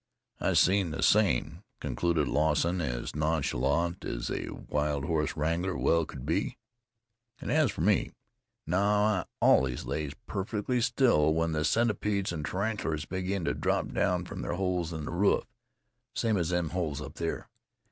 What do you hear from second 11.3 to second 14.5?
when the centipedes an' tarantulers begin to drop from